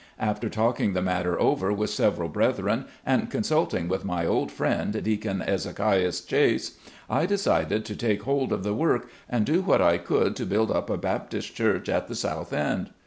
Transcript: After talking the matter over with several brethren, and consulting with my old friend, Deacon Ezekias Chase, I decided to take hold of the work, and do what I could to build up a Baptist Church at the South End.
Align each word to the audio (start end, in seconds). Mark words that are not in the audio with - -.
After 0.17 0.49
talking 0.49 0.93
the 0.93 1.01
matter 1.03 1.39
over 1.39 1.71
with 1.71 1.91
several 1.91 2.27
brethren, 2.27 2.85
and 3.05 3.29
consulting 3.29 3.87
with 3.87 4.03
my 4.03 4.25
old 4.25 4.51
friend, 4.51 4.99
Deacon 5.03 5.43
Ezekias 5.47 6.25
Chase, 6.27 6.75
I 7.07 7.27
decided 7.27 7.85
to 7.85 7.95
take 7.95 8.23
hold 8.23 8.51
of 8.51 8.63
the 8.63 8.73
work, 8.73 9.11
and 9.29 9.45
do 9.45 9.61
what 9.61 9.79
I 9.79 9.99
could 9.99 10.35
to 10.37 10.45
build 10.47 10.71
up 10.71 10.89
a 10.89 10.97
Baptist 10.97 11.53
Church 11.53 11.87
at 11.87 12.07
the 12.07 12.15
South 12.15 12.51
End. 12.51 12.89